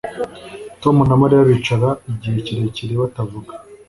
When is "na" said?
1.09-1.15